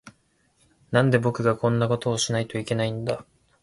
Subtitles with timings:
[0.89, 3.23] なんで、僕がこんなことをしないといけないんだ。